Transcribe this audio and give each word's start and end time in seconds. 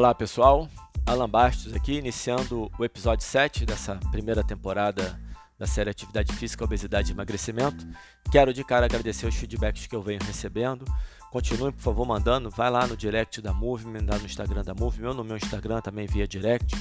Olá 0.00 0.14
pessoal, 0.14 0.66
Alan 1.04 1.28
Bastos 1.28 1.74
aqui, 1.74 1.98
iniciando 1.98 2.72
o 2.78 2.84
episódio 2.86 3.22
7 3.22 3.66
dessa 3.66 3.96
primeira 4.10 4.42
temporada 4.42 5.20
da 5.58 5.66
série 5.66 5.90
Atividade 5.90 6.32
Física, 6.32 6.64
Obesidade 6.64 7.10
e 7.10 7.14
Emagrecimento. 7.14 7.86
Quero 8.32 8.54
de 8.54 8.64
cara 8.64 8.86
agradecer 8.86 9.26
os 9.26 9.34
feedbacks 9.34 9.86
que 9.86 9.94
eu 9.94 10.00
venho 10.00 10.18
recebendo. 10.24 10.86
Continuem, 11.30 11.70
por 11.70 11.82
favor, 11.82 12.06
mandando. 12.06 12.48
Vai 12.48 12.70
lá 12.70 12.86
no 12.86 12.96
direct 12.96 13.42
da 13.42 13.52
Movement, 13.52 14.06
lá 14.10 14.18
no 14.18 14.24
Instagram 14.24 14.64
da 14.64 14.72
Movement, 14.72 15.08
ou 15.08 15.14
no 15.16 15.22
meu 15.22 15.36
Instagram 15.36 15.82
também 15.82 16.06
via 16.06 16.26
direct. 16.26 16.74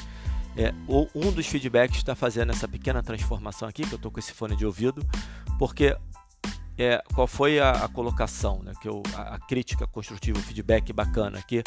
É, 0.55 0.73
um 1.13 1.29
dos 1.29 1.45
feedbacks 1.45 1.97
está 1.97 2.15
fazendo 2.15 2.53
essa 2.53 2.69
pequena 2.69 3.03
transformação 3.03 3.67
aqui, 3.67 3.83
que 3.83 3.91
eu 3.91 3.97
estou 3.97 4.09
com 4.09 4.19
esse 4.19 4.31
fone 4.31 4.55
de 4.55 4.65
ouvido, 4.65 5.05
porque 5.57 5.93
é, 6.79 7.03
qual 7.13 7.27
foi 7.27 7.59
a, 7.59 7.71
a 7.71 7.88
colocação, 7.89 8.63
né, 8.63 8.71
que 8.81 8.88
eu, 8.88 9.03
a, 9.13 9.35
a, 9.35 9.39
crítica 9.39 9.85
construtiva, 9.85 10.39
o 10.39 10.41
feedback 10.41 10.93
bacana 10.93 11.38
aqui. 11.38 11.61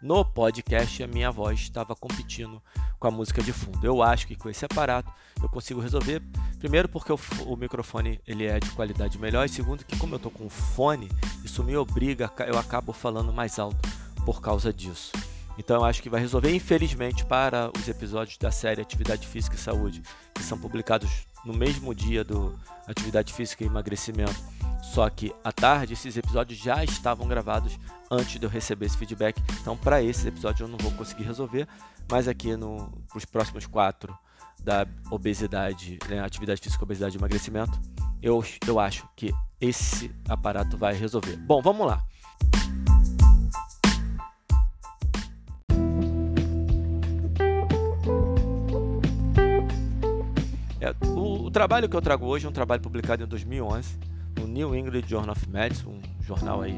No 0.00 0.24
podcast, 0.24 1.02
a 1.02 1.06
minha 1.08 1.32
voz 1.32 1.58
estava 1.58 1.96
competindo 1.96 2.62
com 2.98 3.08
a 3.08 3.10
música 3.10 3.42
de 3.42 3.52
fundo. 3.52 3.84
Eu 3.84 4.00
acho 4.00 4.26
que 4.26 4.36
com 4.36 4.48
esse 4.48 4.64
aparato 4.64 5.12
eu 5.42 5.48
consigo 5.48 5.80
resolver. 5.80 6.22
Primeiro, 6.60 6.88
porque 6.88 7.12
o, 7.12 7.18
o 7.46 7.56
microfone 7.56 8.20
ele 8.24 8.46
é 8.46 8.60
de 8.60 8.70
qualidade 8.70 9.18
melhor, 9.18 9.44
e 9.44 9.48
segundo, 9.48 9.84
que 9.84 9.98
como 9.98 10.14
eu 10.14 10.18
estou 10.18 10.30
com 10.30 10.48
fone, 10.48 11.10
isso 11.44 11.64
me 11.64 11.76
obriga, 11.76 12.30
eu 12.46 12.56
acabo 12.56 12.92
falando 12.92 13.32
mais 13.32 13.58
alto 13.58 13.88
por 14.24 14.40
causa 14.40 14.72
disso. 14.72 15.10
Então 15.58 15.84
acho 15.84 16.02
que 16.02 16.08
vai 16.08 16.20
resolver, 16.20 16.54
infelizmente, 16.54 17.24
para 17.24 17.70
os 17.76 17.88
episódios 17.88 18.38
da 18.38 18.50
série 18.50 18.80
Atividade 18.80 19.26
Física 19.26 19.54
e 19.54 19.58
Saúde, 19.58 20.02
que 20.34 20.42
são 20.42 20.58
publicados 20.58 21.26
no 21.44 21.52
mesmo 21.52 21.94
dia 21.94 22.24
do 22.24 22.58
Atividade 22.86 23.32
Física 23.32 23.64
e 23.64 23.66
Emagrecimento. 23.66 24.36
Só 24.82 25.08
que 25.08 25.32
à 25.44 25.52
tarde 25.52 25.92
esses 25.92 26.16
episódios 26.16 26.58
já 26.58 26.82
estavam 26.82 27.26
gravados 27.28 27.78
antes 28.10 28.38
de 28.38 28.44
eu 28.44 28.50
receber 28.50 28.86
esse 28.86 28.96
feedback. 28.96 29.40
Então, 29.60 29.76
para 29.76 30.02
esse 30.02 30.26
episódio 30.26 30.64
eu 30.64 30.68
não 30.68 30.78
vou 30.78 30.90
conseguir 30.92 31.22
resolver, 31.24 31.68
mas 32.10 32.28
aqui 32.28 32.56
no 32.56 32.92
os 33.14 33.24
próximos 33.24 33.66
quatro 33.66 34.16
da 34.62 34.86
obesidade, 35.10 35.98
né, 36.08 36.20
atividade 36.20 36.60
física, 36.60 36.84
obesidade 36.84 37.16
e 37.16 37.18
emagrecimento, 37.18 37.80
eu, 38.22 38.44
eu 38.66 38.78
acho 38.78 39.08
que 39.16 39.32
esse 39.60 40.10
aparato 40.28 40.76
vai 40.76 40.94
resolver. 40.94 41.36
Bom, 41.36 41.62
vamos 41.62 41.86
lá. 41.86 42.04
Trabalho 51.52 51.88
que 51.88 51.94
eu 51.94 52.00
trago 52.00 52.26
hoje 52.26 52.46
é 52.46 52.48
um 52.48 52.52
trabalho 52.52 52.80
publicado 52.80 53.22
em 53.22 53.26
2011 53.26 53.98
no 54.40 54.46
New 54.46 54.74
England 54.74 55.02
Journal 55.06 55.32
of 55.32 55.48
Medicine, 55.48 55.92
um 55.92 56.22
jornal 56.22 56.62
aí 56.62 56.72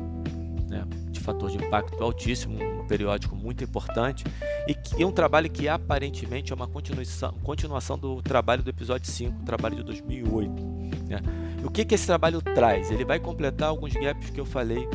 né, 0.69 0.85
de 1.11 1.21
fator 1.21 1.51
de 1.51 1.57
impacto 1.57 2.03
altíssimo, 2.03 2.59
um 2.61 2.87
periódico 2.87 3.37
muito 3.37 3.63
importante 3.63 4.25
e, 4.67 4.75
que, 4.75 5.01
e 5.01 5.05
um 5.05 5.13
trabalho 5.13 5.49
que 5.49 5.69
aparentemente 5.69 6.53
é 6.53 6.57
uma 6.57 6.67
continuação, 6.67 7.33
continuação 7.43 7.97
do 7.97 8.21
trabalho 8.21 8.63
do 8.63 8.71
episódio 8.71 9.11
5, 9.11 9.45
trabalho 9.45 9.77
de 9.77 9.85
2008. 9.85 10.63
Né? 11.07 11.21
o 11.63 11.71
que, 11.71 11.85
que 11.85 11.95
esse 11.95 12.07
trabalho 12.07 12.43
traz? 12.43 12.91
Ele 12.91 13.05
vai 13.05 13.21
completar 13.21 13.69
alguns 13.69 13.93
gaps 13.93 14.31
que 14.31 14.41
eu 14.41 14.45
falei 14.45 14.89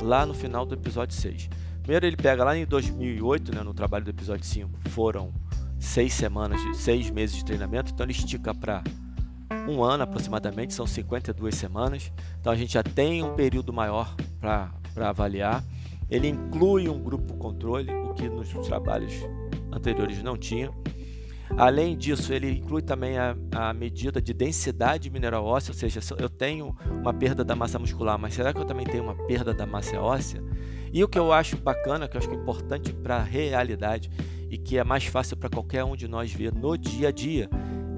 lá 0.00 0.24
no 0.24 0.34
final 0.34 0.64
do 0.64 0.74
episódio 0.74 1.16
6. 1.16 1.48
Primeiro 1.82 2.06
ele 2.06 2.16
pega 2.16 2.44
lá 2.44 2.56
em 2.56 2.64
2008, 2.64 3.54
né, 3.54 3.62
no 3.62 3.74
trabalho 3.74 4.04
do 4.04 4.10
episódio 4.10 4.44
5, 4.44 4.90
foram 4.90 5.32
seis 5.78 6.14
semanas, 6.14 6.60
seis 6.76 7.10
meses 7.10 7.36
de 7.36 7.44
treinamento, 7.44 7.92
então 7.92 8.06
ele 8.06 8.12
estica 8.12 8.54
para 8.54 8.82
um 9.68 9.82
ano 9.82 10.02
aproximadamente, 10.02 10.74
são 10.74 10.86
52 10.86 11.54
semanas, 11.54 12.12
então 12.40 12.52
a 12.52 12.56
gente 12.56 12.72
já 12.72 12.82
tem 12.82 13.22
um 13.22 13.34
período 13.34 13.72
maior 13.72 14.14
para 14.40 14.70
avaliar. 15.08 15.64
Ele 16.10 16.28
inclui 16.28 16.88
um 16.88 17.02
grupo 17.02 17.34
controle, 17.34 17.92
o 17.92 18.14
que 18.14 18.28
nos 18.28 18.48
trabalhos 18.66 19.12
anteriores 19.72 20.22
não 20.22 20.36
tinha. 20.36 20.70
Além 21.56 21.96
disso, 21.96 22.32
ele 22.32 22.50
inclui 22.50 22.82
também 22.82 23.18
a, 23.18 23.36
a, 23.54 23.72
medida 23.72 24.20
de 24.20 24.32
densidade 24.32 25.10
mineral 25.10 25.44
óssea, 25.44 25.72
ou 25.72 25.78
seja, 25.78 26.00
eu 26.18 26.28
tenho 26.28 26.76
uma 26.90 27.12
perda 27.12 27.44
da 27.44 27.54
massa 27.54 27.78
muscular, 27.78 28.18
mas 28.18 28.34
será 28.34 28.52
que 28.52 28.58
eu 28.58 28.64
também 28.64 28.86
tenho 28.86 29.04
uma 29.04 29.14
perda 29.26 29.52
da 29.54 29.66
massa 29.66 30.00
óssea? 30.00 30.42
E 30.92 31.02
o 31.02 31.08
que 31.08 31.18
eu 31.18 31.32
acho 31.32 31.56
bacana, 31.56 32.08
que 32.08 32.16
eu 32.16 32.18
acho 32.18 32.28
que 32.28 32.34
é 32.34 32.38
importante 32.38 32.92
para 32.92 33.16
a 33.16 33.22
realidade 33.22 34.10
e 34.50 34.56
que 34.56 34.78
é 34.78 34.84
mais 34.84 35.04
fácil 35.04 35.36
para 35.36 35.50
qualquer 35.50 35.84
um 35.84 35.96
de 35.96 36.08
nós 36.08 36.32
ver 36.32 36.52
no 36.52 36.76
dia 36.76 37.08
a 37.08 37.12
dia, 37.12 37.48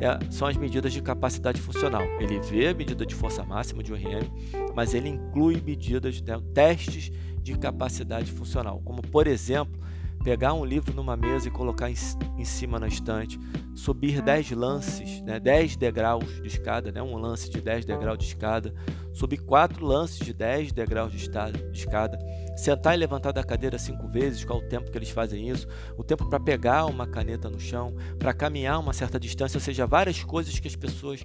é, 0.01 0.19
são 0.31 0.47
as 0.47 0.57
medidas 0.57 0.93
de 0.93 1.01
capacidade 1.03 1.61
funcional. 1.61 2.03
Ele 2.21 2.39
vê 2.41 2.69
a 2.69 2.75
medida 2.75 3.05
de 3.07 3.15
força 3.15 3.45
máxima 3.45 3.83
de 3.83 3.93
RM, 3.93 4.29
mas 4.75 4.95
ele 4.95 5.09
inclui 5.09 5.61
medidas, 5.61 6.21
né, 6.21 6.41
testes 6.53 7.11
de 7.43 7.57
capacidade 7.57 8.31
funcional, 8.33 8.81
como 8.85 9.01
por 9.03 9.27
exemplo 9.27 9.81
pegar 10.27 10.55
um 10.55 10.65
livro 10.65 10.93
numa 10.93 11.17
mesa 11.17 11.47
e 11.47 11.53
colocar 11.53 11.89
em, 11.89 11.95
em 12.37 12.45
cima 12.45 12.81
na 12.81 12.89
estante, 12.89 13.39
subir 13.77 14.21
10 14.21 14.51
lances, 14.51 15.23
né, 15.23 15.39
10 15.39 15.77
degraus 15.77 16.43
de 16.43 16.49
escada, 16.49 16.91
né, 16.91 17.01
um 17.01 17.17
lance 17.17 17.49
de 17.49 17.61
10 17.61 17.85
degraus 17.85 18.19
de 18.19 18.25
escada, 18.25 18.75
subir 19.13 19.37
4 19.37 19.87
lances 19.87 20.19
de 20.19 20.33
10 20.33 20.73
degraus 20.73 21.13
de, 21.13 21.31
escada, 21.73 22.19
sentar 22.57 22.97
e 22.97 22.97
levantar 22.97 23.31
da 23.31 23.45
cadeira 23.45 23.79
5 23.79 24.09
vezes, 24.09 24.45
qual 24.45 24.59
o 24.59 24.69
tempo 24.69 24.91
que 24.91 24.99
eles 24.99 25.11
fazem 25.11 25.49
isso, 25.49 25.69
o 25.97 26.03
tempo 26.03 26.29
para 26.29 26.41
pegar 26.41 26.87
uma 26.87 27.07
caneta 27.07 27.49
no 27.49 27.61
chão, 27.61 27.95
para 28.19 28.35
caminhar 28.35 28.81
uma 28.81 28.93
certa 28.93 29.21
distância, 29.21 29.59
ou 29.59 29.63
seja, 29.63 29.87
várias 29.87 30.25
coisas 30.25 30.59
que 30.59 30.67
as 30.67 30.75
pessoas 30.75 31.25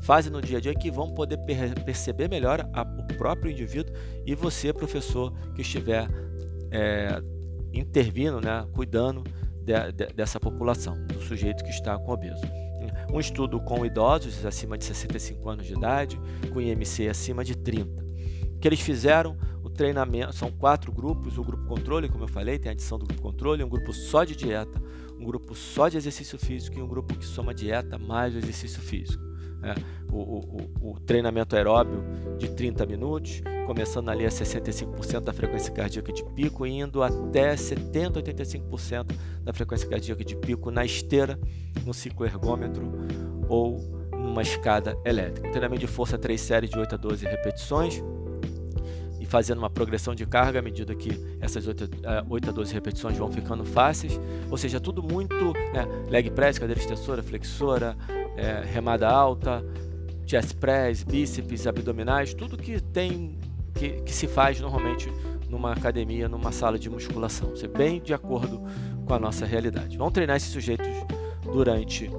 fazem 0.00 0.32
no 0.32 0.40
dia 0.40 0.56
a 0.56 0.60
dia 0.62 0.74
que 0.74 0.90
vão 0.90 1.10
poder 1.10 1.36
per 1.44 1.84
perceber 1.84 2.30
melhor 2.30 2.66
a, 2.72 2.80
o 2.80 3.06
próprio 3.18 3.52
indivíduo 3.52 3.94
e 4.24 4.34
você, 4.34 4.72
professor, 4.72 5.34
que 5.54 5.60
estiver 5.60 6.08
é, 6.70 7.20
intervindo, 7.72 8.40
né, 8.40 8.66
cuidando 8.72 9.22
de, 9.62 9.92
de, 9.92 10.06
dessa 10.14 10.40
população, 10.40 10.94
do 11.06 11.20
sujeito 11.22 11.62
que 11.64 11.70
está 11.70 11.98
com 11.98 12.12
obeso. 12.12 12.42
Um 13.12 13.20
estudo 13.20 13.58
com 13.60 13.86
idosos 13.86 14.44
acima 14.44 14.76
de 14.76 14.84
65 14.84 15.48
anos 15.48 15.66
de 15.66 15.72
idade, 15.72 16.20
com 16.52 16.60
IMC 16.60 17.08
acima 17.08 17.42
de 17.42 17.56
30. 17.56 18.04
O 18.54 18.58
que 18.58 18.68
eles 18.68 18.80
fizeram? 18.80 19.36
O 19.62 19.70
treinamento 19.70 20.34
são 20.34 20.50
quatro 20.50 20.92
grupos: 20.92 21.38
o 21.38 21.44
grupo 21.44 21.64
controle, 21.66 22.08
como 22.08 22.24
eu 22.24 22.28
falei, 22.28 22.58
tem 22.58 22.68
a 22.70 22.72
adição 22.72 22.98
do 22.98 23.06
grupo 23.06 23.22
controle, 23.22 23.64
um 23.64 23.68
grupo 23.68 23.92
só 23.92 24.24
de 24.24 24.36
dieta, 24.36 24.82
um 25.18 25.24
grupo 25.24 25.54
só 25.54 25.88
de 25.88 25.96
exercício 25.96 26.38
físico 26.38 26.78
e 26.78 26.82
um 26.82 26.88
grupo 26.88 27.16
que 27.16 27.24
soma 27.24 27.54
dieta 27.54 27.98
mais 27.98 28.34
exercício 28.34 28.80
físico. 28.80 29.27
É, 29.62 29.74
o, 30.12 30.16
o, 30.16 30.90
o, 30.92 31.00
treinamento 31.00 31.56
aeróbio 31.56 32.02
de 32.38 32.48
30 32.48 32.86
minutos, 32.86 33.42
começando 33.66 34.08
ali 34.08 34.24
a 34.24 34.28
65% 34.28 35.20
da 35.20 35.32
frequência 35.32 35.72
cardíaca 35.72 36.12
de 36.12 36.24
pico, 36.24 36.64
indo 36.64 37.02
até 37.02 37.56
70, 37.56 38.22
85% 38.22 39.06
da 39.42 39.52
frequência 39.52 39.88
cardíaca 39.88 40.24
de 40.24 40.36
pico 40.36 40.70
na 40.70 40.84
esteira, 40.84 41.38
no 41.84 41.92
cicloergômetro 41.92 42.88
ou 43.48 43.98
numa 44.12 44.42
escada 44.42 44.96
elétrica. 45.04 45.48
treinamento 45.50 45.80
de 45.80 45.86
força 45.86 46.16
3 46.16 46.40
séries 46.40 46.70
de 46.70 46.78
8 46.78 46.94
a 46.94 46.98
12 46.98 47.26
repetições 47.26 48.02
e 49.18 49.26
fazendo 49.26 49.58
uma 49.58 49.70
progressão 49.70 50.14
de 50.14 50.24
carga 50.26 50.60
à 50.60 50.62
medida 50.62 50.94
que 50.94 51.10
essas 51.40 51.66
8, 51.66 51.90
8 52.28 52.48
a 52.48 52.52
12 52.52 52.72
repetições 52.72 53.16
vão 53.18 53.30
ficando 53.30 53.64
fáceis, 53.64 54.20
ou 54.50 54.56
seja, 54.56 54.78
tudo 54.78 55.02
muito 55.02 55.52
né, 55.72 55.86
leg 56.08 56.30
press, 56.30 56.58
cadeira 56.58 56.80
extensora, 56.80 57.22
flexora, 57.22 57.96
é, 58.38 58.62
remada 58.64 59.08
alta, 59.08 59.64
chest 60.24 60.54
press, 60.54 61.02
bíceps, 61.02 61.66
abdominais, 61.66 62.32
tudo 62.32 62.56
que 62.56 62.80
tem 62.80 63.36
que, 63.74 64.00
que, 64.02 64.12
se 64.12 64.26
faz 64.26 64.60
normalmente 64.60 65.12
numa 65.48 65.72
academia, 65.72 66.28
numa 66.28 66.52
sala 66.52 66.78
de 66.78 66.88
musculação. 66.88 67.54
Isso 67.54 67.64
é 67.64 67.68
bem 67.68 68.00
de 68.00 68.14
acordo 68.14 68.62
com 69.04 69.14
a 69.14 69.18
nossa 69.18 69.44
realidade. 69.44 69.96
Vamos 69.96 70.12
treinar 70.12 70.36
esses 70.36 70.52
sujeitos 70.52 70.88
durante 71.52 72.10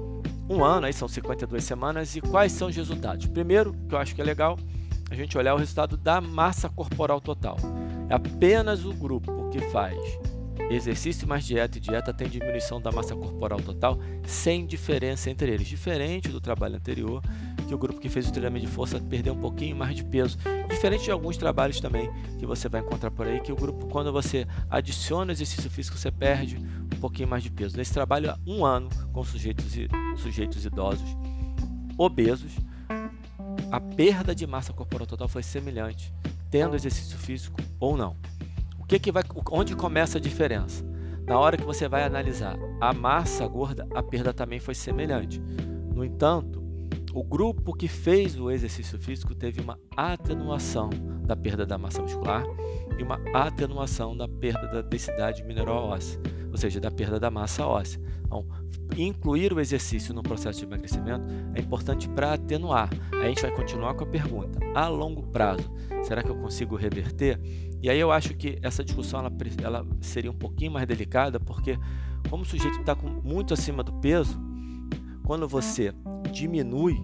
um 0.48 0.64
ano, 0.64 0.86
aí 0.86 0.92
são 0.92 1.06
52 1.06 1.62
semanas, 1.62 2.16
e 2.16 2.20
quais 2.20 2.52
são 2.52 2.68
os 2.68 2.76
resultados? 2.76 3.26
Primeiro, 3.26 3.72
que 3.88 3.94
eu 3.94 3.98
acho 3.98 4.14
que 4.14 4.20
é 4.20 4.24
legal, 4.24 4.58
a 5.08 5.14
gente 5.14 5.38
olhar 5.38 5.54
o 5.54 5.58
resultado 5.58 5.96
da 5.96 6.20
massa 6.20 6.68
corporal 6.68 7.20
total. 7.20 7.56
É 8.08 8.14
apenas 8.14 8.84
o 8.84 8.92
grupo 8.92 9.48
que 9.50 9.60
faz 9.70 9.96
Exercício 10.68 11.26
mais 11.26 11.44
dieta 11.44 11.78
e 11.78 11.80
dieta 11.80 12.12
tem 12.12 12.28
diminuição 12.28 12.80
da 12.80 12.92
massa 12.92 13.14
corporal 13.14 13.60
total 13.60 13.98
sem 14.24 14.66
diferença 14.66 15.30
entre 15.30 15.52
eles. 15.52 15.66
Diferente 15.66 16.28
do 16.28 16.40
trabalho 16.40 16.76
anterior, 16.76 17.22
que 17.66 17.74
o 17.74 17.78
grupo 17.78 18.00
que 18.00 18.08
fez 18.08 18.28
o 18.28 18.32
treinamento 18.32 18.66
de 18.66 18.72
força 18.72 19.00
perdeu 19.00 19.32
um 19.32 19.40
pouquinho 19.40 19.76
mais 19.76 19.96
de 19.96 20.04
peso. 20.04 20.38
Diferente 20.68 21.04
de 21.04 21.10
alguns 21.10 21.36
trabalhos 21.36 21.80
também 21.80 22.10
que 22.38 22.46
você 22.46 22.68
vai 22.68 22.80
encontrar 22.80 23.10
por 23.10 23.26
aí, 23.26 23.40
que 23.40 23.52
o 23.52 23.56
grupo, 23.56 23.86
quando 23.86 24.12
você 24.12 24.46
adiciona 24.68 25.32
exercício 25.32 25.70
físico, 25.70 25.96
você 25.96 26.10
perde 26.10 26.56
um 26.56 27.00
pouquinho 27.00 27.28
mais 27.28 27.42
de 27.42 27.50
peso. 27.50 27.76
Nesse 27.76 27.92
trabalho, 27.92 28.30
há 28.30 28.38
um 28.46 28.64
ano 28.64 28.88
com 29.12 29.24
sujeitos, 29.24 29.66
sujeitos 30.16 30.64
idosos, 30.64 31.16
obesos, 31.96 32.52
a 33.70 33.80
perda 33.80 34.34
de 34.34 34.46
massa 34.46 34.72
corporal 34.72 35.06
total 35.06 35.28
foi 35.28 35.42
semelhante, 35.42 36.12
tendo 36.50 36.74
exercício 36.74 37.16
físico 37.18 37.60
ou 37.78 37.96
não 37.96 38.16
que 38.90 38.98
que 38.98 39.12
vai, 39.12 39.22
onde 39.52 39.76
começa 39.76 40.18
a 40.18 40.20
diferença? 40.20 40.84
Na 41.24 41.38
hora 41.38 41.56
que 41.56 41.62
você 41.62 41.88
vai 41.88 42.02
analisar 42.02 42.58
a 42.80 42.92
massa 42.92 43.46
gorda, 43.46 43.86
a 43.94 44.02
perda 44.02 44.34
também 44.34 44.58
foi 44.58 44.74
semelhante. 44.74 45.40
No 45.94 46.04
entanto, 46.04 46.60
o 47.14 47.22
grupo 47.22 47.72
que 47.72 47.86
fez 47.86 48.36
o 48.36 48.50
exercício 48.50 48.98
físico 48.98 49.32
teve 49.32 49.60
uma 49.60 49.78
atenuação 49.96 50.90
da 51.24 51.36
perda 51.36 51.64
da 51.64 51.78
massa 51.78 52.02
muscular 52.02 52.42
e 52.98 53.02
uma 53.04 53.20
atenuação 53.32 54.16
da 54.16 54.26
perda 54.26 54.66
da 54.66 54.82
densidade 54.82 55.44
mineral 55.44 55.84
óssea. 55.84 56.20
ou 56.50 56.58
seja, 56.58 56.80
da 56.80 56.90
perda 56.90 57.20
da 57.20 57.30
massa 57.30 57.64
óssea. 57.64 58.02
Então, 58.26 58.44
incluir 58.96 59.52
o 59.52 59.60
exercício 59.60 60.12
no 60.12 60.20
processo 60.20 60.58
de 60.58 60.64
emagrecimento 60.64 61.24
é 61.54 61.60
importante 61.60 62.08
para 62.08 62.32
atenuar. 62.32 62.90
A 63.12 63.28
gente 63.28 63.40
vai 63.40 63.52
continuar 63.52 63.94
com 63.94 64.02
a 64.02 64.06
pergunta: 64.08 64.58
a 64.74 64.88
longo 64.88 65.22
prazo, 65.28 65.70
será 66.02 66.24
que 66.24 66.28
eu 66.28 66.34
consigo 66.34 66.74
reverter? 66.74 67.38
E 67.82 67.88
aí 67.88 67.98
eu 67.98 68.12
acho 68.12 68.34
que 68.34 68.58
essa 68.62 68.84
discussão 68.84 69.20
ela, 69.20 69.32
ela 69.62 69.86
seria 70.00 70.30
um 70.30 70.36
pouquinho 70.36 70.72
mais 70.72 70.86
delicada, 70.86 71.40
porque 71.40 71.78
como 72.28 72.42
o 72.42 72.46
sujeito 72.46 72.80
está 72.80 72.94
muito 72.94 73.54
acima 73.54 73.82
do 73.82 73.92
peso, 73.94 74.38
quando 75.24 75.48
você 75.48 75.92
diminui, 76.30 76.96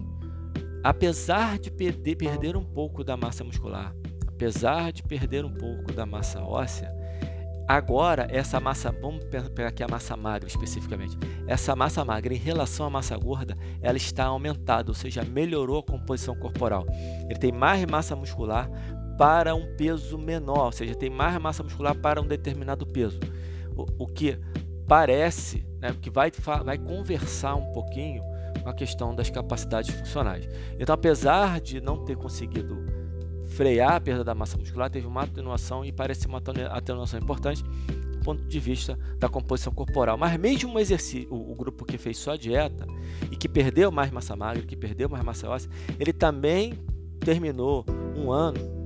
apesar 0.83 1.57
de 1.57 1.71
perder, 1.71 2.15
perder 2.15 2.55
um 2.55 2.63
pouco 2.63 3.03
da 3.03 3.17
massa 3.17 3.43
muscular, 3.43 3.95
apesar 4.27 4.91
de 4.91 5.01
perder 5.01 5.43
um 5.43 5.53
pouco 5.53 5.91
da 5.91 6.05
massa 6.05 6.41
óssea, 6.41 6.93
agora 7.67 8.27
essa 8.29 8.59
massa, 8.59 8.91
vamos 9.01 9.23
pegar 9.25 9.69
aqui 9.69 9.81
a 9.81 9.87
massa 9.87 10.15
magra 10.15 10.47
especificamente, 10.47 11.17
essa 11.47 11.75
massa 11.75 12.05
magra 12.05 12.33
em 12.33 12.37
relação 12.37 12.85
à 12.85 12.89
massa 12.89 13.17
gorda, 13.17 13.57
ela 13.81 13.97
está 13.97 14.25
aumentada, 14.25 14.91
ou 14.91 14.95
seja, 14.95 15.23
melhorou 15.23 15.79
a 15.79 15.83
composição 15.83 16.35
corporal. 16.35 16.85
Ele 17.27 17.39
tem 17.39 17.51
mais 17.51 17.83
massa 17.85 18.15
muscular 18.15 18.69
para 19.17 19.55
um 19.55 19.75
peso 19.75 20.17
menor, 20.17 20.65
ou 20.65 20.71
seja, 20.71 20.93
tem 20.93 21.09
mais 21.09 21.39
massa 21.41 21.63
muscular 21.63 21.95
para 21.95 22.21
um 22.21 22.27
determinado 22.27 22.85
peso. 22.85 23.19
O, 23.75 24.03
o 24.03 24.07
que 24.07 24.37
parece, 24.87 25.65
né, 25.79 25.95
que 26.01 26.09
vai, 26.09 26.31
vai 26.63 26.77
conversar 26.77 27.55
um 27.55 27.73
pouquinho 27.73 28.21
com 28.63 28.69
a 28.69 28.73
questão 28.73 29.13
das 29.13 29.29
capacidades 29.29 29.93
funcionais. 29.93 30.47
Então, 30.79 30.93
apesar 30.93 31.59
de 31.59 31.81
não 31.81 32.05
ter 32.05 32.15
conseguido 32.15 32.85
frear 33.47 33.93
a 33.93 33.99
perda 33.99 34.23
da 34.23 34.35
massa 34.35 34.57
muscular, 34.57 34.89
teve 34.89 35.07
uma 35.07 35.23
atenuação 35.23 35.83
e 35.83 35.91
parece 35.91 36.27
uma 36.27 36.41
atenuação 36.71 37.19
importante 37.19 37.63
do 37.63 38.19
ponto 38.23 38.43
de 38.43 38.59
vista 38.59 38.97
da 39.17 39.27
composição 39.27 39.73
corporal. 39.73 40.17
Mas 40.17 40.37
mesmo 40.37 40.73
um 40.73 40.79
exercício, 40.79 41.27
o, 41.33 41.51
o 41.51 41.55
grupo 41.55 41.85
que 41.85 41.97
fez 41.97 42.17
só 42.17 42.35
dieta 42.35 42.85
e 43.31 43.35
que 43.35 43.49
perdeu 43.49 43.91
mais 43.91 44.11
massa 44.11 44.35
magra, 44.35 44.61
que 44.63 44.75
perdeu 44.75 45.09
mais 45.09 45.23
massa 45.23 45.49
óssea, 45.49 45.69
ele 45.99 46.13
também 46.13 46.73
terminou 47.19 47.85
um 48.15 48.31
ano 48.31 48.76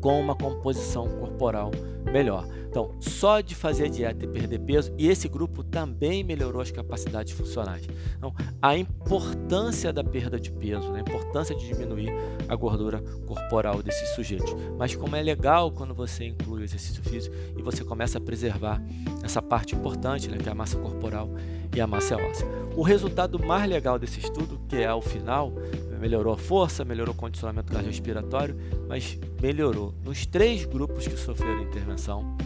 com 0.00 0.20
uma 0.20 0.34
composição 0.34 1.08
corporal 1.08 1.70
melhor. 2.04 2.46
Então, 2.68 2.94
só 3.00 3.40
de 3.40 3.54
fazer 3.54 3.88
dieta 3.88 4.24
e 4.24 4.28
perder 4.28 4.58
peso, 4.60 4.92
e 4.98 5.08
esse 5.08 5.28
grupo 5.28 5.64
também 5.64 6.22
melhorou 6.22 6.60
as 6.60 6.70
capacidades 6.70 7.32
funcionais. 7.32 7.88
Então, 8.16 8.34
a 8.60 8.76
importância 8.76 9.92
da 9.92 10.04
perda 10.04 10.38
de 10.38 10.50
peso, 10.52 10.90
né? 10.92 10.98
a 10.98 11.00
importância 11.00 11.54
de 11.54 11.66
diminuir 11.66 12.10
a 12.46 12.54
gordura 12.54 13.02
corporal 13.26 13.82
desses 13.82 14.10
sujeitos. 14.10 14.54
Mas 14.78 14.94
como 14.94 15.16
é 15.16 15.22
legal 15.22 15.72
quando 15.72 15.94
você 15.94 16.26
inclui 16.26 16.60
o 16.60 16.64
exercício 16.64 17.02
físico 17.02 17.34
e 17.56 17.62
você 17.62 17.82
começa 17.82 18.18
a 18.18 18.20
preservar 18.20 18.82
essa 19.22 19.40
parte 19.40 19.74
importante, 19.74 20.28
né? 20.28 20.36
que 20.36 20.48
é 20.48 20.52
a 20.52 20.54
massa 20.54 20.76
corporal 20.78 21.30
e 21.74 21.80
a 21.80 21.86
massa 21.86 22.16
óssea. 22.16 22.46
O 22.76 22.82
resultado 22.82 23.38
mais 23.38 23.68
legal 23.68 23.98
desse 23.98 24.20
estudo, 24.20 24.60
que 24.68 24.76
é 24.76 24.86
ao 24.86 25.02
final, 25.02 25.52
melhorou 25.98 26.32
a 26.32 26.38
força, 26.38 26.84
melhorou 26.84 27.14
o 27.14 27.16
condicionamento 27.16 27.72
cardiorrespiratório, 27.72 28.56
mas 28.88 29.18
melhorou 29.42 29.94
nos 30.04 30.26
três 30.26 30.64
grupos 30.64 31.06
que 31.06 31.16
sofreram 31.16 31.62
intervenção, 31.62 32.36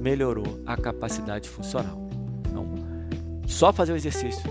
melhorou 0.00 0.60
a 0.66 0.76
capacidade 0.76 1.48
funcional. 1.48 1.98
Então, 2.48 2.66
só 3.46 3.72
fazer 3.72 3.92
o 3.92 3.96
exercício, 3.96 4.42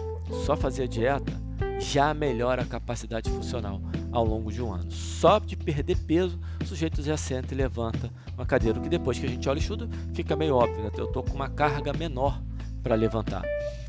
só 0.45 0.55
fazer 0.55 0.83
a 0.83 0.87
dieta 0.87 1.39
já 1.79 2.13
melhora 2.13 2.61
a 2.61 2.65
capacidade 2.65 3.29
funcional 3.29 3.81
ao 4.11 4.25
longo 4.25 4.51
de 4.51 4.61
um 4.61 4.73
ano. 4.73 4.91
Só 4.91 5.39
de 5.39 5.55
perder 5.55 5.95
peso, 5.97 6.39
o 6.61 6.65
sujeito 6.65 7.01
já 7.01 7.15
senta 7.15 7.53
e 7.53 7.57
levanta 7.57 8.11
uma 8.35 8.45
cadeira, 8.45 8.77
o 8.77 8.81
que 8.81 8.89
depois 8.89 9.17
que 9.17 9.25
a 9.25 9.29
gente 9.29 9.47
olha 9.47 9.57
o 9.57 9.61
estudo 9.61 9.89
fica 10.13 10.35
meio 10.35 10.55
óbvio, 10.55 10.83
né? 10.83 10.91
eu 10.97 11.05
estou 11.05 11.23
com 11.23 11.33
uma 11.33 11.49
carga 11.49 11.93
menor 11.93 12.41
para 12.83 12.95
levantar. 12.95 13.43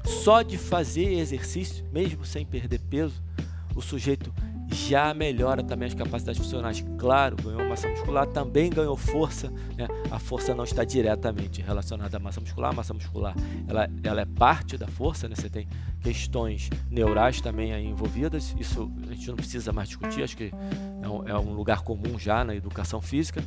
Só 0.04 0.42
de 0.42 0.56
fazer 0.56 1.18
exercício, 1.18 1.84
mesmo 1.92 2.24
sem 2.24 2.44
perder 2.44 2.80
peso, 2.80 3.22
o 3.74 3.80
sujeito 3.80 4.32
já 4.72 5.12
melhora 5.12 5.62
também 5.62 5.88
as 5.88 5.94
capacidades 5.94 6.40
funcionais. 6.40 6.84
Claro, 6.96 7.36
ganhou 7.36 7.68
massa 7.68 7.88
muscular, 7.88 8.26
também 8.26 8.70
ganhou 8.70 8.96
força. 8.96 9.50
Né? 9.76 9.88
A 10.10 10.18
força 10.18 10.54
não 10.54 10.64
está 10.64 10.84
diretamente 10.84 11.60
relacionada 11.60 12.16
à 12.16 12.20
massa 12.20 12.40
muscular. 12.40 12.70
A 12.70 12.74
massa 12.74 12.94
muscular 12.94 13.34
ela, 13.66 13.88
ela 14.02 14.20
é 14.20 14.24
parte 14.24 14.76
da 14.78 14.86
força. 14.86 15.28
Né? 15.28 15.34
Você 15.34 15.50
tem 15.50 15.66
questões 16.00 16.70
neurais 16.88 17.40
também 17.40 17.72
aí 17.72 17.86
envolvidas. 17.86 18.54
Isso 18.58 18.90
a 19.08 19.12
gente 19.12 19.28
não 19.28 19.36
precisa 19.36 19.72
mais 19.72 19.88
discutir. 19.88 20.22
Acho 20.22 20.36
que 20.36 20.52
é 21.02 21.08
um, 21.08 21.28
é 21.28 21.38
um 21.38 21.52
lugar 21.52 21.82
comum 21.82 22.18
já 22.18 22.44
na 22.44 22.54
educação 22.54 23.00
física. 23.00 23.42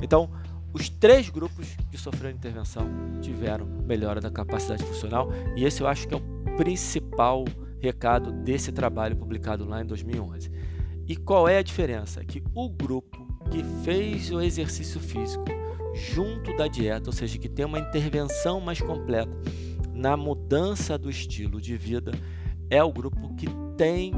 Então, 0.00 0.30
os 0.72 0.88
três 0.88 1.28
grupos 1.28 1.66
que 1.90 1.98
sofreram 1.98 2.36
intervenção 2.36 2.86
tiveram 3.20 3.66
melhora 3.66 4.20
da 4.20 4.30
capacidade 4.30 4.84
funcional. 4.84 5.28
E 5.56 5.64
esse 5.64 5.80
eu 5.80 5.88
acho 5.88 6.06
que 6.06 6.14
é 6.14 6.16
o 6.16 6.56
principal 6.56 7.44
recado 7.80 8.32
desse 8.32 8.72
trabalho 8.72 9.16
publicado 9.16 9.64
lá 9.64 9.82
em 9.82 9.86
2011. 9.86 10.50
E 11.06 11.16
qual 11.16 11.48
é 11.48 11.58
a 11.58 11.62
diferença? 11.62 12.24
Que 12.24 12.42
o 12.54 12.68
grupo 12.68 13.26
que 13.50 13.62
fez 13.82 14.30
o 14.30 14.40
exercício 14.40 15.00
físico 15.00 15.44
junto 15.94 16.54
da 16.56 16.68
dieta, 16.68 17.08
ou 17.08 17.12
seja, 17.12 17.38
que 17.38 17.48
tem 17.48 17.64
uma 17.64 17.78
intervenção 17.78 18.60
mais 18.60 18.80
completa 18.80 19.32
na 19.92 20.16
mudança 20.16 20.98
do 20.98 21.10
estilo 21.10 21.60
de 21.60 21.76
vida, 21.76 22.12
é 22.70 22.82
o 22.82 22.92
grupo 22.92 23.34
que 23.34 23.46
tem 23.76 24.12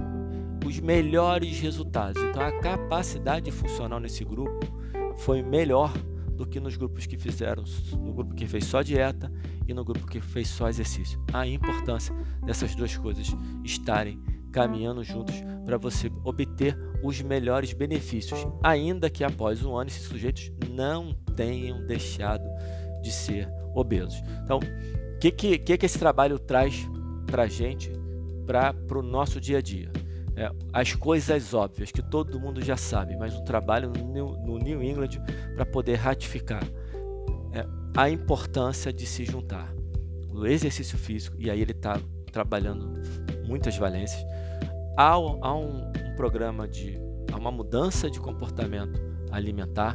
os 0.67 0.79
melhores 0.81 1.61
resultados. 1.61 2.23
Então 2.23 2.43
a 2.43 2.53
capacidade 2.61 3.51
funcional 3.51 4.01
nesse 4.01 4.25
grupo 4.25 4.67
foi 5.17 5.43
melhor 5.43 5.93
do 6.41 6.47
que 6.47 6.59
nos 6.59 6.75
grupos 6.75 7.05
que 7.05 7.19
fizeram, 7.19 7.65
no 7.93 8.15
grupo 8.15 8.35
que 8.35 8.47
fez 8.47 8.65
só 8.65 8.81
dieta 8.81 9.31
e 9.69 9.75
no 9.75 9.85
grupo 9.85 10.07
que 10.07 10.23
fez 10.23 10.49
só 10.49 10.71
exercício. 10.71 11.23
A 11.35 11.47
importância 11.47 12.15
dessas 12.47 12.75
duas 12.75 12.97
coisas 12.97 13.29
estarem 13.63 14.19
caminhando 14.51 15.05
juntos 15.05 15.35
para 15.67 15.77
você 15.77 16.11
obter 16.25 16.75
os 17.05 17.21
melhores 17.21 17.75
benefícios, 17.75 18.47
ainda 18.63 19.11
que 19.11 19.23
após 19.23 19.63
um 19.63 19.77
ano 19.77 19.91
esses 19.91 20.05
sujeitos 20.05 20.51
não 20.71 21.13
tenham 21.37 21.87
deixado 21.87 22.45
de 23.03 23.13
ser 23.13 23.47
obesos. 23.75 24.23
Então, 24.43 24.61
o 24.61 25.19
que, 25.19 25.31
que, 25.31 25.59
que, 25.59 25.87
esse 25.87 25.99
trabalho 25.99 26.39
traz 26.39 26.89
para 27.27 27.43
a 27.43 27.49
gente, 27.49 27.93
para 28.47 28.99
o 28.99 29.03
nosso 29.03 29.39
dia 29.39 29.59
a 29.59 29.63
dia? 29.63 29.93
É, 30.37 30.51
as 30.73 30.95
coisas 30.95 31.55
óbvias 31.55 31.91
que 31.91 32.03
todo 32.03 32.41
mundo 32.41 32.63
já 32.63 32.77
sabe, 32.77 33.17
mas 33.17 33.35
um 33.35 33.45
trabalho 33.45 33.91
no 33.91 34.05
New, 34.13 34.27
no 34.45 34.59
New 34.59 34.83
England 34.83 35.11
para 35.55 35.67
poder 35.67 35.97
ratificar 35.97 36.63
é, 37.53 37.67
a 37.97 38.09
importância 38.09 38.93
de 38.93 39.07
se 39.07 39.25
juntar. 39.25 39.75
O 40.33 40.47
exercício 40.47 40.97
físico, 40.97 41.37
e 41.39 41.51
aí 41.51 41.61
ele 41.61 41.73
está 41.73 42.01
trabalhando 42.33 43.01
muitas 43.47 43.77
valências, 43.77 44.25
há, 44.97 45.13
há 45.13 45.55
um, 45.55 45.89
um, 45.89 46.15
programa 46.17 46.69
de 46.69 46.99
há 47.33 47.37
uma 47.37 47.51
mudança 47.51 48.11
de 48.11 48.21
comportamento 48.21 49.01
alimentar 49.31 49.95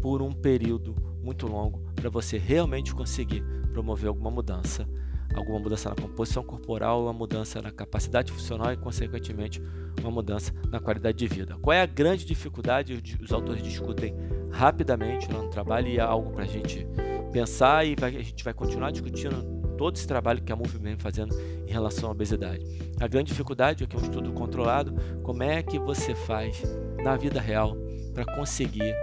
por 0.00 0.22
um 0.22 0.32
período 0.32 0.94
muito 1.20 1.46
longo 1.46 1.80
para 1.94 2.08
você 2.08 2.38
realmente 2.38 2.94
conseguir 2.94 3.42
promover 3.72 4.08
alguma 4.08 4.30
mudança 4.30 4.86
alguma 5.34 5.58
mudança 5.58 5.88
na 5.88 5.96
composição 5.96 6.42
corporal, 6.42 7.02
uma 7.02 7.12
mudança 7.12 7.60
na 7.60 7.70
capacidade 7.70 8.32
funcional 8.32 8.72
e, 8.72 8.76
consequentemente, 8.76 9.62
uma 10.00 10.10
mudança 10.10 10.52
na 10.70 10.80
qualidade 10.80 11.18
de 11.18 11.26
vida. 11.26 11.56
Qual 11.60 11.74
é 11.74 11.80
a 11.80 11.86
grande 11.86 12.24
dificuldade? 12.24 13.02
Os 13.20 13.32
autores 13.32 13.62
discutem 13.62 14.14
rapidamente 14.50 15.30
lá 15.32 15.42
no 15.42 15.48
trabalho 15.48 15.88
e 15.88 15.98
é 15.98 16.00
algo 16.00 16.30
para 16.30 16.44
a 16.44 16.46
gente 16.46 16.86
pensar 17.32 17.86
e 17.86 17.94
vai, 17.94 18.16
a 18.16 18.22
gente 18.22 18.42
vai 18.42 18.54
continuar 18.54 18.90
discutindo 18.90 19.56
todo 19.76 19.96
esse 19.96 20.06
trabalho 20.06 20.42
que 20.42 20.52
a 20.52 20.56
MUF 20.56 20.78
vem 20.78 20.96
fazendo 20.96 21.34
em 21.66 21.70
relação 21.70 22.08
à 22.08 22.12
obesidade. 22.12 22.64
A 22.98 23.06
grande 23.06 23.28
dificuldade 23.28 23.84
é 23.84 23.86
que 23.86 23.94
é 23.94 23.98
um 23.98 24.02
estudo 24.02 24.32
controlado, 24.32 24.94
como 25.22 25.42
é 25.42 25.62
que 25.62 25.78
você 25.78 26.14
faz 26.14 26.62
na 27.02 27.16
vida 27.16 27.40
real 27.40 27.76
para 28.14 28.24
conseguir 28.24 28.94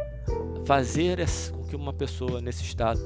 fazer 0.65 1.19
com 1.51 1.63
que 1.63 1.75
uma 1.75 1.93
pessoa 1.93 2.41
nesse 2.41 2.63
estado 2.63 2.99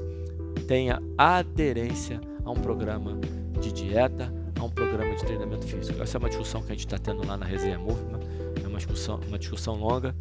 tenha 0.66 1.00
aderência 1.16 2.20
a 2.48 2.50
um 2.50 2.54
programa 2.54 3.12
de 3.60 3.70
dieta, 3.70 4.32
a 4.58 4.64
um 4.64 4.70
programa 4.70 5.14
de 5.14 5.22
treinamento 5.22 5.66
físico. 5.66 6.02
Essa 6.02 6.16
é 6.16 6.18
uma 6.18 6.30
discussão 6.30 6.62
que 6.62 6.72
a 6.72 6.74
gente 6.74 6.86
está 6.86 6.96
tendo 6.96 7.26
lá 7.26 7.36
na 7.36 7.44
Resenha 7.44 7.78
Movement, 7.78 8.20
é 8.64 8.66
uma 8.66 8.78
discussão, 8.78 9.20
uma 9.28 9.38
discussão 9.38 9.74
longa, 9.74 10.16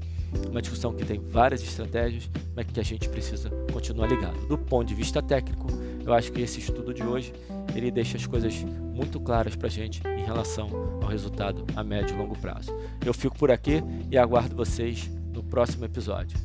uma 0.51 0.61
discussão 0.61 0.93
que 0.93 1.05
tem 1.05 1.19
várias 1.19 1.63
estratégias, 1.63 2.29
mas 2.53 2.65
que 2.65 2.79
a 2.81 2.83
gente 2.83 3.07
precisa 3.07 3.49
continuar 3.71 4.07
ligado. 4.07 4.45
Do 4.45 4.57
ponto 4.57 4.85
de 4.85 4.93
vista 4.93 5.21
técnico, 5.21 5.67
eu 6.05 6.13
acho 6.13 6.31
que 6.33 6.41
esse 6.41 6.59
estudo 6.59 6.93
de 6.93 7.01
hoje 7.01 7.33
ele 7.73 7.89
deixa 7.89 8.17
as 8.17 8.27
coisas 8.27 8.53
muito 8.93 9.21
claras 9.21 9.55
para 9.55 9.67
a 9.67 9.71
gente 9.71 10.01
em 10.05 10.25
relação 10.25 10.69
ao 11.01 11.07
resultado 11.07 11.65
a 11.77 11.83
médio 11.83 12.13
e 12.13 12.17
longo 12.17 12.37
prazo. 12.37 12.75
Eu 13.05 13.13
fico 13.13 13.37
por 13.37 13.51
aqui 13.51 13.81
e 14.11 14.17
aguardo 14.17 14.53
vocês 14.53 15.09
no 15.31 15.41
próximo 15.41 15.85
episódio. 15.85 16.37